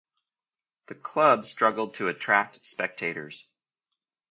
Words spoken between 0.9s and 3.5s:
club struggled to attract spectators.